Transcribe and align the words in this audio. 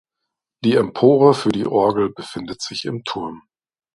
Die 0.63 0.73
Empore 0.77 1.35
für 1.35 1.49
die 1.51 1.67
Orgel 1.67 2.09
befindet 2.11 2.59
sich 2.63 2.85
im 2.85 3.03
Turm. 3.03 3.43